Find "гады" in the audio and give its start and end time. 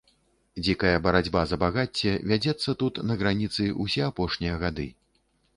4.65-4.87